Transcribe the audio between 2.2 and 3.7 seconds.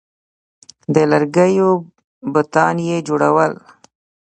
بتان یې جوړول